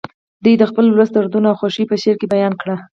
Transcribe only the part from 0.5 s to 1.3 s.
د خپل ولس